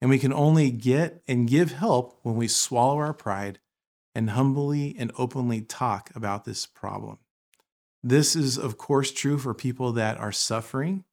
And 0.00 0.08
we 0.08 0.18
can 0.18 0.32
only 0.32 0.70
get 0.70 1.22
and 1.28 1.46
give 1.46 1.72
help 1.72 2.18
when 2.22 2.36
we 2.36 2.48
swallow 2.48 2.96
our 2.96 3.12
pride 3.12 3.58
and 4.14 4.30
humbly 4.30 4.96
and 4.98 5.12
openly 5.18 5.60
talk 5.60 6.10
about 6.14 6.46
this 6.46 6.64
problem. 6.64 7.18
This 8.02 8.34
is, 8.34 8.56
of 8.56 8.78
course, 8.78 9.12
true 9.12 9.36
for 9.36 9.52
people 9.52 9.92
that 9.92 10.16
are 10.16 10.32
suffering 10.32 11.04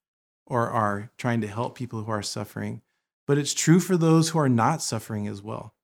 or 0.46 0.70
are 0.70 1.12
trying 1.18 1.42
to 1.42 1.48
help 1.48 1.78
people 1.78 2.04
who 2.04 2.12
are 2.12 2.24
suffering, 2.24 2.82
but 3.28 3.38
it's 3.38 3.54
true 3.54 3.82
for 3.82 3.98
those 3.98 4.30
who 4.30 4.40
are 4.40 4.48
not 4.48 4.82
suffering 4.82 5.28
as 5.28 5.42
well 5.42 5.75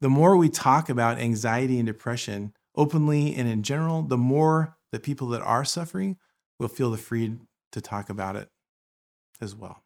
the 0.00 0.08
more 0.08 0.36
we 0.36 0.48
talk 0.48 0.88
about 0.88 1.18
anxiety 1.18 1.78
and 1.78 1.86
depression 1.86 2.52
openly 2.74 3.34
and 3.34 3.48
in 3.48 3.62
general, 3.62 4.02
the 4.02 4.18
more 4.18 4.76
the 4.92 5.00
people 5.00 5.28
that 5.28 5.42
are 5.42 5.64
suffering 5.64 6.16
will 6.58 6.68
feel 6.68 6.90
the 6.90 6.98
free 6.98 7.38
to 7.72 7.80
talk 7.80 8.10
about 8.10 8.36
it 8.36 8.48
as 9.40 9.54
well. 9.54 9.82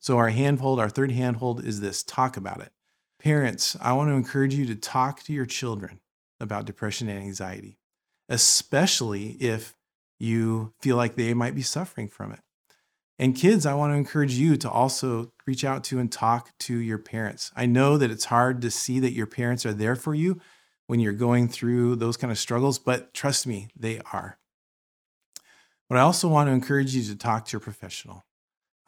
So, 0.00 0.18
our 0.18 0.30
handhold, 0.30 0.80
our 0.80 0.88
third 0.88 1.12
handhold 1.12 1.64
is 1.64 1.80
this 1.80 2.02
talk 2.02 2.36
about 2.36 2.60
it. 2.60 2.72
Parents, 3.20 3.76
I 3.80 3.92
want 3.92 4.10
to 4.10 4.14
encourage 4.14 4.54
you 4.54 4.66
to 4.66 4.74
talk 4.74 5.22
to 5.24 5.32
your 5.32 5.46
children 5.46 6.00
about 6.40 6.64
depression 6.64 7.08
and 7.08 7.20
anxiety, 7.20 7.78
especially 8.28 9.36
if 9.40 9.76
you 10.18 10.72
feel 10.80 10.96
like 10.96 11.14
they 11.14 11.34
might 11.34 11.54
be 11.54 11.62
suffering 11.62 12.08
from 12.08 12.32
it. 12.32 12.40
And 13.22 13.36
kids, 13.36 13.66
I 13.66 13.74
want 13.74 13.92
to 13.92 13.96
encourage 13.96 14.34
you 14.34 14.56
to 14.56 14.68
also 14.68 15.30
reach 15.46 15.64
out 15.64 15.84
to 15.84 16.00
and 16.00 16.10
talk 16.10 16.50
to 16.58 16.76
your 16.76 16.98
parents. 16.98 17.52
I 17.54 17.66
know 17.66 17.96
that 17.96 18.10
it's 18.10 18.24
hard 18.24 18.60
to 18.62 18.70
see 18.70 18.98
that 18.98 19.12
your 19.12 19.28
parents 19.28 19.64
are 19.64 19.72
there 19.72 19.94
for 19.94 20.12
you 20.12 20.40
when 20.88 20.98
you're 20.98 21.12
going 21.12 21.46
through 21.46 21.94
those 21.94 22.16
kind 22.16 22.32
of 22.32 22.38
struggles, 22.38 22.80
but 22.80 23.14
trust 23.14 23.46
me, 23.46 23.68
they 23.78 24.00
are. 24.12 24.38
But 25.88 25.98
I 25.98 26.00
also 26.00 26.26
want 26.26 26.48
to 26.48 26.52
encourage 26.52 26.96
you 26.96 27.04
to 27.04 27.16
talk 27.16 27.44
to 27.44 27.52
your 27.52 27.60
professional. 27.60 28.24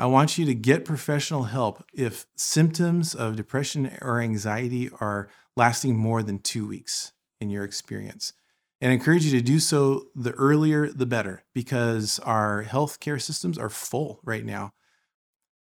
I 0.00 0.06
want 0.06 0.36
you 0.36 0.44
to 0.46 0.54
get 0.56 0.84
professional 0.84 1.44
help 1.44 1.84
if 1.94 2.26
symptoms 2.36 3.14
of 3.14 3.36
depression 3.36 3.96
or 4.02 4.20
anxiety 4.20 4.90
are 4.98 5.28
lasting 5.56 5.96
more 5.96 6.24
than 6.24 6.40
two 6.40 6.66
weeks 6.66 7.12
in 7.40 7.50
your 7.50 7.62
experience 7.62 8.32
and 8.80 8.90
I 8.90 8.94
encourage 8.94 9.24
you 9.24 9.30
to 9.38 9.44
do 9.44 9.60
so 9.60 10.08
the 10.14 10.32
earlier 10.32 10.88
the 10.88 11.06
better 11.06 11.44
because 11.54 12.18
our 12.20 12.64
healthcare 12.64 13.20
systems 13.20 13.58
are 13.58 13.70
full 13.70 14.20
right 14.24 14.44
now. 14.44 14.72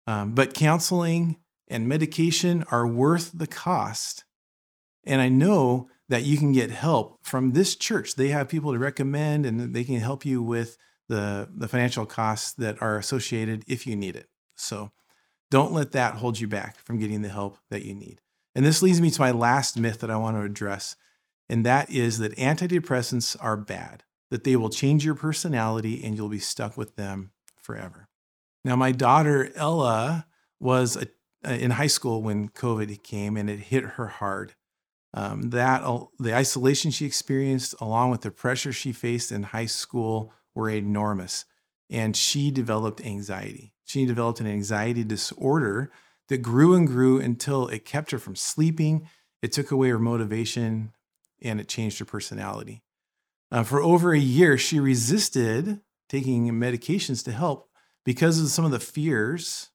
Um, 0.07 0.35
but 0.35 0.55
counseling 0.55 1.37
and 1.69 1.89
medication 1.89 2.65
are 2.71 2.87
worth 2.87 3.33
the 3.35 3.47
cost. 3.47 4.25
And 5.05 5.21
I 5.21 5.29
know 5.29 5.89
that 6.09 6.25
you 6.25 6.39
can 6.39 6.53
get 6.53 6.71
help 6.71 7.19
from 7.23 7.53
this 7.53 7.77
church. 7.77 8.15
They 8.15 8.29
have 8.29 8.49
people 8.49 8.73
to 8.73 8.79
recommend 8.79 9.45
and 9.45 9.75
they 9.75 9.85
can 9.85 10.01
help 10.01 10.25
you 10.25 10.43
with 10.43 10.79
the, 11.09 11.49
the 11.55 11.69
financial 11.69 12.07
costs 12.07 12.53
that 12.55 12.81
are 12.81 12.97
associated 12.97 13.65
if 13.67 13.87
you 13.87 13.97
need 13.97 14.17
it. 14.17 14.29
So 14.57 14.91
don't 15.51 15.73
let 15.73 15.93
that 15.93 16.15
hold 16.15 16.39
you 16.39 16.49
back 16.49 16.79
from 16.79 16.99
getting 16.99 17.23
the 17.23 17.29
help 17.29 17.59
that 17.71 17.85
you 17.85 17.95
need. 17.95 18.21
And 18.55 18.65
this 18.65 18.83
leads 18.83 19.01
me 19.01 19.11
to 19.11 19.21
my 19.21 19.31
last 19.31 19.79
myth 19.79 20.01
that 20.01 20.11
I 20.11 20.17
want 20.17 20.37
to 20.37 20.43
address 20.43 20.97
and 21.49 21.65
that 21.65 21.91
is 21.91 22.19
that 22.19 22.37
antidepressants 22.37 23.37
are 23.41 23.57
bad, 23.57 24.05
that 24.31 24.45
they 24.45 24.57
will 24.57 24.71
change 24.71 25.05
your 25.05 25.15
personality 25.15 26.03
and 26.05 26.17
you'll 26.17 26.29
be 26.29 26.39
stuck 26.39 26.77
with 26.77 26.97
them 26.97 27.31
forever. 27.57 28.09
Now, 28.65 28.77
my 28.77 28.93
daughter 28.93 29.51
Ella 29.55 30.27
was 30.61 30.97
a, 30.97 31.09
in 31.55 31.73
high 31.73 31.87
school 31.87 32.23
when 32.23 32.49
COVID 32.49 33.03
came 33.03 33.37
and 33.37 33.49
it 33.49 33.61
hit 33.61 33.85
her 33.85 34.09
hard. 34.09 34.55
Um, 35.15 35.51
that 35.51 35.83
the 36.19 36.35
isolation 36.35 36.91
she 36.91 37.07
experienced, 37.07 37.75
along 37.81 38.11
with 38.11 38.21
the 38.21 38.31
pressure 38.31 38.73
she 38.73 38.93
faced 38.93 39.33
in 39.33 39.43
high 39.43 39.67
school, 39.67 40.35
were 40.55 40.69
enormous, 40.69 41.47
and 41.89 42.15
she 42.15 42.51
developed 42.51 43.01
anxiety. 43.01 43.73
She 43.85 44.05
developed 44.05 44.41
an 44.41 44.47
anxiety 44.47 45.05
disorder 45.05 45.91
that 46.29 46.39
grew 46.43 46.75
and 46.75 46.87
grew 46.87 47.19
until 47.19 47.69
it 47.69 47.87
kept 47.87 48.11
her 48.11 48.19
from 48.19 48.37
sleeping. 48.37 49.09
It 49.41 49.53
took 49.53 49.71
away 49.71 49.89
her 49.89 49.99
motivation 49.99 50.93
and 51.43 51.61
it 51.61 51.69
changed 51.69 51.99
her 51.99 52.05
personality. 52.05 52.83
Uh, 53.51 53.63
for 53.63 53.81
over 53.81 54.13
a 54.13 54.19
year, 54.19 54.59
she 54.59 54.79
resisted 54.79 55.81
taking 56.09 56.51
medications 56.53 57.25
to 57.25 57.33
help 57.33 57.69
because 58.05 58.41
of 58.41 58.49
some 58.49 58.65
of 58.65 58.71
the 58.71 58.81
fears 58.81 59.71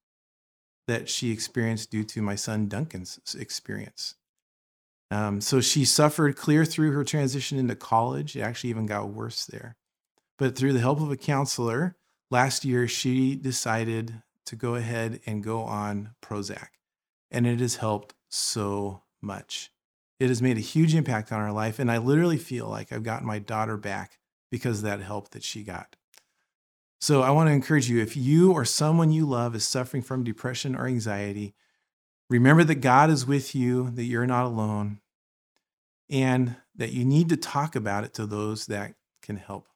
that 0.87 1.09
she 1.09 1.31
experienced 1.31 1.91
due 1.91 2.03
to 2.03 2.21
my 2.21 2.35
son 2.35 2.67
Duncan's 2.67 3.19
experience. 3.39 4.15
Um, 5.11 5.41
so 5.41 5.61
she 5.61 5.85
suffered 5.85 6.35
clear 6.35 6.65
through 6.65 6.91
her 6.91 7.03
transition 7.03 7.57
into 7.57 7.75
college. 7.75 8.35
It 8.35 8.41
actually 8.41 8.71
even 8.71 8.85
got 8.85 9.09
worse 9.09 9.45
there. 9.45 9.77
But 10.39 10.55
through 10.55 10.73
the 10.73 10.79
help 10.79 10.99
of 10.99 11.11
a 11.11 11.17
counselor, 11.17 11.95
last 12.31 12.65
year 12.65 12.87
she 12.87 13.35
decided 13.35 14.23
to 14.47 14.55
go 14.55 14.75
ahead 14.75 15.21
and 15.25 15.43
go 15.43 15.61
on 15.61 16.15
Prozac. 16.21 16.69
And 17.31 17.45
it 17.45 17.59
has 17.59 17.75
helped 17.75 18.15
so 18.29 19.03
much. 19.21 19.71
It 20.23 20.29
has 20.29 20.41
made 20.41 20.55
a 20.55 20.61
huge 20.61 20.95
impact 20.95 21.33
on 21.33 21.41
our 21.41 21.51
life. 21.51 21.79
And 21.79 21.91
I 21.91 21.97
literally 21.97 22.37
feel 22.37 22.69
like 22.69 22.93
I've 22.93 23.03
gotten 23.03 23.27
my 23.27 23.39
daughter 23.39 23.75
back 23.75 24.19
because 24.49 24.77
of 24.77 24.85
that 24.85 25.01
help 25.01 25.31
that 25.31 25.43
she 25.43 25.63
got. 25.63 25.97
So 27.01 27.23
I 27.23 27.31
want 27.31 27.49
to 27.49 27.53
encourage 27.53 27.89
you 27.89 28.01
if 28.01 28.15
you 28.15 28.53
or 28.53 28.63
someone 28.63 29.11
you 29.11 29.25
love 29.25 29.53
is 29.53 29.65
suffering 29.65 30.01
from 30.01 30.23
depression 30.23 30.77
or 30.77 30.87
anxiety, 30.87 31.55
remember 32.29 32.63
that 32.63 32.75
God 32.75 33.09
is 33.09 33.25
with 33.25 33.53
you, 33.53 33.89
that 33.89 34.05
you're 34.05 34.25
not 34.25 34.45
alone. 34.45 35.01
And 36.09 36.55
that 36.73 36.93
you 36.93 37.03
need 37.03 37.27
to 37.27 37.35
talk 37.35 37.75
about 37.75 38.05
it 38.05 38.13
to 38.13 38.25
those 38.25 38.67
that 38.67 38.93
can 39.21 39.35
help. 39.35 39.67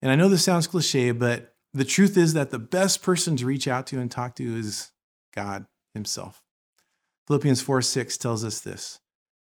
And 0.00 0.10
I 0.10 0.14
know 0.14 0.30
this 0.30 0.42
sounds 0.42 0.66
cliche, 0.66 1.10
but 1.10 1.54
the 1.74 1.84
truth 1.84 2.16
is 2.16 2.32
that 2.32 2.50
the 2.50 2.58
best 2.58 3.02
person 3.02 3.36
to 3.36 3.44
reach 3.44 3.68
out 3.68 3.86
to 3.88 4.00
and 4.00 4.10
talk 4.10 4.36
to 4.36 4.58
is 4.58 4.90
God 5.34 5.66
Himself. 5.92 6.42
Philippians 7.26 7.60
4 7.60 7.82
6 7.82 8.16
tells 8.16 8.42
us 8.42 8.60
this 8.60 9.00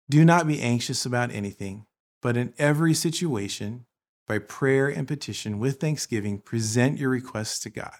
Do 0.10 0.25
not 0.25 0.48
be 0.48 0.62
anxious 0.62 1.06
about 1.06 1.32
anything, 1.32 1.86
but 2.22 2.36
in 2.36 2.54
every 2.58 2.94
situation, 2.94 3.86
by 4.28 4.39
prayer 4.39 4.88
and 4.88 5.08
petition 5.08 5.60
with 5.60 5.80
thanksgiving, 5.80 6.39
present 6.39 6.98
your 6.98 7.10
requests 7.10 7.60
to 7.60 7.70
God. 7.70 8.00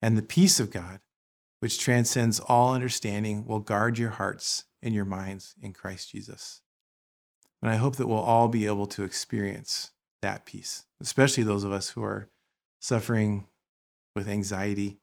And 0.00 0.16
the 0.16 0.22
peace 0.22 0.60
of 0.60 0.70
God, 0.70 1.00
which 1.60 1.78
transcends 1.78 2.40
all 2.40 2.74
understanding, 2.74 3.44
will 3.44 3.60
guard 3.60 3.98
your 3.98 4.10
hearts 4.10 4.64
and 4.82 4.94
your 4.94 5.04
minds 5.04 5.54
in 5.60 5.72
Christ 5.72 6.10
Jesus. 6.10 6.62
And 7.60 7.70
I 7.70 7.76
hope 7.76 7.96
that 7.96 8.06
we'll 8.06 8.18
all 8.18 8.48
be 8.48 8.66
able 8.66 8.86
to 8.86 9.02
experience 9.02 9.90
that 10.22 10.44
peace, 10.44 10.84
especially 11.00 11.42
those 11.42 11.64
of 11.64 11.72
us 11.72 11.90
who 11.90 12.02
are 12.02 12.28
suffering 12.80 13.46
with 14.14 14.28
anxiety 14.28 15.00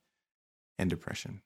and 0.77 0.89
depression. 0.89 1.42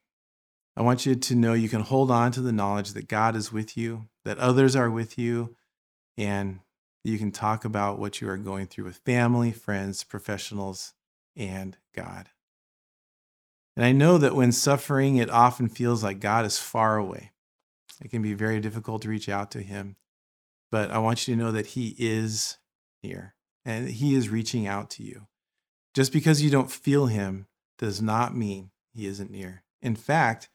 I 0.80 0.82
want 0.82 1.04
you 1.04 1.14
to 1.14 1.34
know 1.34 1.52
you 1.52 1.68
can 1.68 1.82
hold 1.82 2.10
on 2.10 2.32
to 2.32 2.40
the 2.40 2.52
knowledge 2.52 2.94
that 2.94 3.06
God 3.06 3.36
is 3.36 3.52
with 3.52 3.76
you, 3.76 4.08
that 4.24 4.38
others 4.38 4.74
are 4.74 4.88
with 4.88 5.18
you, 5.18 5.54
and 6.16 6.60
you 7.04 7.18
can 7.18 7.32
talk 7.32 7.66
about 7.66 7.98
what 7.98 8.22
you 8.22 8.30
are 8.30 8.38
going 8.38 8.66
through 8.66 8.86
with 8.86 8.96
family, 8.96 9.52
friends, 9.52 10.02
professionals, 10.04 10.94
and 11.36 11.76
God. 11.94 12.30
And 13.76 13.84
I 13.84 13.92
know 13.92 14.16
that 14.16 14.34
when 14.34 14.52
suffering, 14.52 15.16
it 15.16 15.28
often 15.28 15.68
feels 15.68 16.02
like 16.02 16.18
God 16.18 16.46
is 16.46 16.58
far 16.58 16.96
away. 16.96 17.32
It 18.02 18.10
can 18.10 18.22
be 18.22 18.32
very 18.32 18.58
difficult 18.58 19.02
to 19.02 19.10
reach 19.10 19.28
out 19.28 19.50
to 19.50 19.60
Him. 19.60 19.96
But 20.72 20.90
I 20.90 20.96
want 20.96 21.28
you 21.28 21.36
to 21.36 21.42
know 21.42 21.52
that 21.52 21.66
He 21.66 21.94
is 21.98 22.56
near 23.02 23.34
and 23.66 23.86
He 23.86 24.14
is 24.14 24.30
reaching 24.30 24.66
out 24.66 24.88
to 24.92 25.02
you. 25.02 25.26
Just 25.92 26.10
because 26.10 26.40
you 26.40 26.48
don't 26.48 26.70
feel 26.70 27.04
Him 27.04 27.48
does 27.76 28.00
not 28.00 28.34
mean 28.34 28.70
He 28.94 29.06
isn't 29.06 29.30
near. 29.30 29.62
In 29.82 29.94
fact, 29.94 30.48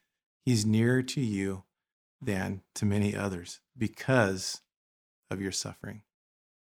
He's 0.45 0.65
nearer 0.65 1.01
to 1.01 1.21
you 1.21 1.63
than 2.21 2.61
to 2.75 2.85
many 2.85 3.15
others 3.15 3.59
because 3.77 4.61
of 5.31 5.41
your 5.41 5.51
suffering. 5.51 6.03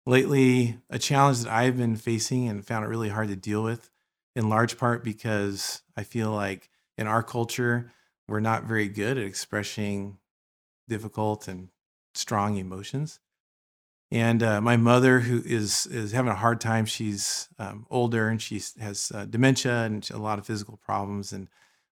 Lately, 0.07 0.79
a 0.89 0.99
challenge 0.99 1.41
that 1.41 1.53
I've 1.53 1.77
been 1.77 1.97
facing 1.97 2.49
and 2.49 2.65
found 2.65 2.85
it 2.85 2.89
really 2.89 3.09
hard 3.09 3.29
to 3.29 3.37
deal 3.37 3.63
with, 3.63 3.91
in 4.37 4.49
large 4.49 4.79
part 4.79 5.03
because 5.03 5.83
I 5.97 6.05
feel 6.05 6.31
like 6.31 6.71
in 6.97 7.07
our 7.07 7.23
culture, 7.23 7.93
we're 8.29 8.41
not 8.41 8.65
very 8.65 8.89
good 8.89 9.19
at 9.19 9.25
expressing 9.25 10.19
difficult 10.89 11.49
and 11.49 11.69
strong 12.15 12.57
emotions. 12.57 13.19
And 14.13 14.43
uh, 14.43 14.61
my 14.61 14.77
mother, 14.77 15.21
who 15.21 15.43
is 15.45 15.87
is 15.87 16.13
having 16.13 16.33
a 16.33 16.37
hard 16.37 16.61
time, 16.61 16.85
she's 16.85 17.49
um, 17.59 17.87
older 17.91 18.29
and 18.29 18.43
she 18.43 18.61
has 18.81 19.13
uh, 19.15 19.25
dementia 19.25 19.85
and 19.85 20.09
a 20.11 20.19
lot 20.19 20.39
of 20.39 20.47
physical 20.47 20.77
problems. 20.77 21.33
And 21.33 21.49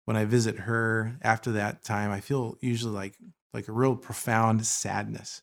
when 0.09 0.17
I 0.17 0.25
visit 0.25 0.61
her 0.61 1.19
after 1.21 1.53
that 1.53 1.85
time, 1.85 2.11
I 2.11 2.21
feel 2.21 2.57
usually 2.63 2.95
like 2.95 3.19
like 3.53 3.69
a 3.69 3.73
real 3.73 3.95
profound 3.95 4.65
sadness. 4.65 5.43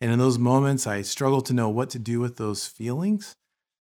And 0.00 0.10
in 0.10 0.18
those 0.18 0.38
moments, 0.38 0.86
I 0.86 1.02
struggle 1.02 1.42
to 1.42 1.52
know 1.52 1.68
what 1.68 1.90
to 1.90 1.98
do 1.98 2.18
with 2.18 2.38
those 2.38 2.66
feelings. 2.66 3.36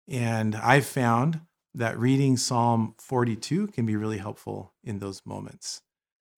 And 0.08 0.56
I've 0.56 0.86
found 0.86 1.42
that 1.76 2.00
reading 2.00 2.38
Psalm 2.38 2.96
42 3.00 3.68
can 3.68 3.86
be 3.86 3.98
really 3.98 4.18
helpful 4.18 4.72
in 4.82 5.00
those 5.00 5.22
moments. 5.26 5.82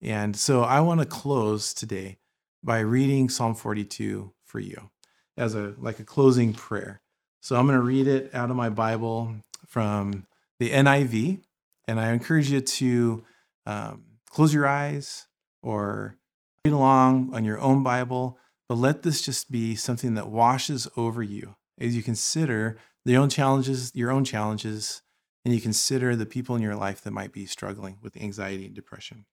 And 0.02 0.34
so 0.34 0.64
I 0.64 0.80
want 0.80 0.98
to 0.98 1.06
close 1.06 1.72
today 1.72 2.18
by 2.64 2.80
reading 2.80 3.28
Psalm 3.28 3.54
42 3.54 4.32
for 4.44 4.58
you 4.58 4.90
as 5.36 5.54
a 5.54 5.74
like 5.78 6.00
a 6.00 6.04
closing 6.04 6.54
prayer. 6.54 7.02
So 7.40 7.54
I'm 7.54 7.68
going 7.68 7.78
to 7.78 7.84
read 7.84 8.08
it 8.08 8.34
out 8.34 8.50
of 8.50 8.56
my 8.56 8.68
Bible 8.68 9.36
from 9.64 10.26
the 10.58 10.70
NIV, 10.70 11.38
and 11.86 12.00
I 12.00 12.10
encourage 12.10 12.50
you 12.50 12.60
to 12.60 13.24
um, 13.66 14.04
close 14.30 14.54
your 14.54 14.66
eyes 14.66 15.26
or 15.62 16.16
read 16.64 16.72
along 16.72 17.34
on 17.34 17.44
your 17.44 17.58
own 17.60 17.82
Bible. 17.82 18.38
But 18.68 18.76
let 18.78 19.02
this 19.02 19.22
just 19.22 19.50
be 19.50 19.76
something 19.76 20.14
that 20.14 20.28
washes 20.28 20.88
over 20.96 21.22
you 21.22 21.56
as 21.78 21.94
you 21.94 22.02
consider 22.02 22.78
your 23.04 23.22
own 23.22 23.28
challenges, 23.28 23.92
your 23.94 24.10
own 24.10 24.24
challenges, 24.24 25.02
and 25.44 25.54
you 25.54 25.60
consider 25.60 26.16
the 26.16 26.26
people 26.26 26.56
in 26.56 26.62
your 26.62 26.74
life 26.74 27.00
that 27.02 27.12
might 27.12 27.32
be 27.32 27.46
struggling 27.46 27.98
with 28.02 28.16
anxiety 28.16 28.66
and 28.66 28.74
depression. 28.74 29.26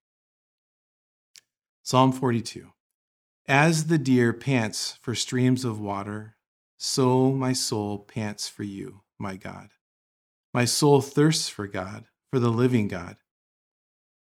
Psalm 1.82 2.12
42. 2.12 2.68
As 3.48 3.88
the 3.88 3.98
deer 3.98 4.32
pants 4.32 5.00
for 5.02 5.16
streams 5.16 5.66
of 5.66 5.80
water, 5.80 6.38
so 6.78 7.32
my 7.32 7.54
soul 7.54 7.98
pants 8.00 8.48
for 8.48 8.64
you, 8.64 9.02
my 9.18 9.36
God. 9.36 9.70
My 10.54 10.66
soul 10.66 11.02
thirsts 11.02 11.50
for 11.50 11.66
God, 11.68 12.06
for 12.30 12.40
the 12.40 12.50
living 12.50 12.88
God. 12.88 13.18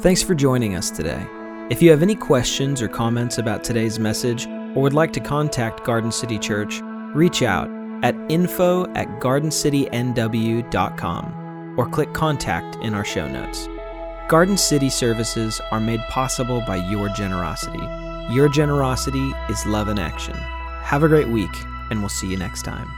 Thanks 0.00 0.22
for 0.22 0.34
joining 0.36 0.76
us 0.76 0.92
today. 0.92 1.26
If 1.70 1.82
you 1.82 1.90
have 1.90 2.02
any 2.02 2.14
questions 2.14 2.80
or 2.80 2.86
comments 2.86 3.38
about 3.38 3.64
today's 3.64 3.98
message, 3.98 4.46
or 4.46 4.82
would 4.82 4.92
like 4.92 5.12
to 5.14 5.20
contact 5.20 5.82
Garden 5.82 6.12
City 6.12 6.38
Church, 6.38 6.80
reach 7.16 7.42
out 7.42 7.68
at 8.04 8.14
info 8.28 8.84
at 8.94 9.08
gardencitynw.com 9.18 11.74
or 11.76 11.90
click 11.90 12.12
contact 12.12 12.76
in 12.76 12.94
our 12.94 13.04
show 13.04 13.26
notes. 13.26 13.68
Garden 14.28 14.56
City 14.56 14.88
services 14.88 15.60
are 15.72 15.80
made 15.80 16.00
possible 16.02 16.60
by 16.60 16.76
your 16.76 17.08
generosity. 17.08 17.82
Your 18.32 18.48
generosity 18.48 19.32
is 19.48 19.66
love 19.66 19.88
in 19.88 19.98
action. 19.98 20.34
Have 20.34 21.02
a 21.02 21.08
great 21.08 21.26
week, 21.26 21.50
and 21.90 21.98
we'll 21.98 22.08
see 22.08 22.28
you 22.28 22.36
next 22.36 22.62
time. 22.62 22.88